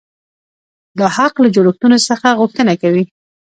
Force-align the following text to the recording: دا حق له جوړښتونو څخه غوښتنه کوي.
دا 0.99 1.07
حق 1.17 1.33
له 1.43 1.49
جوړښتونو 1.55 1.97
څخه 2.07 2.27
غوښتنه 2.39 2.73
کوي. 2.81 3.03